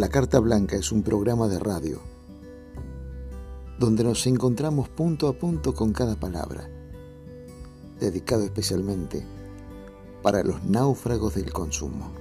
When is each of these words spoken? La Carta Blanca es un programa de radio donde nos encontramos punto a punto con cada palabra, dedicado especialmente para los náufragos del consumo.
La 0.00 0.08
Carta 0.08 0.38
Blanca 0.40 0.76
es 0.76 0.92
un 0.92 1.02
programa 1.02 1.46
de 1.46 1.58
radio 1.58 2.00
donde 3.78 4.02
nos 4.02 4.26
encontramos 4.26 4.88
punto 4.88 5.28
a 5.28 5.34
punto 5.34 5.74
con 5.74 5.92
cada 5.92 6.16
palabra, 6.16 6.70
dedicado 8.00 8.44
especialmente 8.44 9.26
para 10.22 10.42
los 10.42 10.64
náufragos 10.64 11.34
del 11.34 11.52
consumo. 11.52 12.12